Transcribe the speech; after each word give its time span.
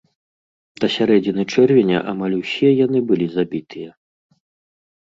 Да 0.83 0.87
сярэдзіны 0.95 1.45
чэрвеня 1.57 1.99
амаль 2.15 2.35
усе 2.41 2.69
яны 2.85 2.99
былі 3.13 3.27
забітыя. 3.39 3.89